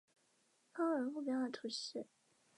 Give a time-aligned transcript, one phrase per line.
[0.73, 2.07] 邦奥人口变化图示